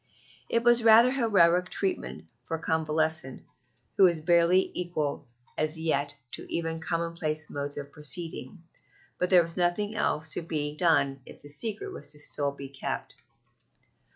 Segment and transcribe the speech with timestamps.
[0.49, 3.43] It was rather heroic treatment for a convalescent,
[3.97, 8.63] who was barely equal as yet to even commonplace modes of proceeding,
[9.19, 12.67] but there was nothing else to be done if the secret was still to be
[12.69, 13.13] kept.